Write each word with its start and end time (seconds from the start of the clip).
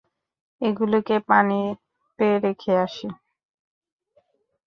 এগুলোকে 0.61 1.15
পানিতে 1.27 2.27
রেখে 2.43 2.73
আসি। 2.77 3.07